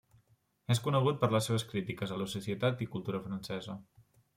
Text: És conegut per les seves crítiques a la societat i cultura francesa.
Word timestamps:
És 0.75 0.81
conegut 0.87 1.21
per 1.25 1.29
les 1.37 1.47
seves 1.51 1.67
crítiques 1.75 2.17
a 2.17 2.21
la 2.25 2.29
societat 2.35 2.87
i 2.87 2.93
cultura 2.97 3.23
francesa. 3.29 3.83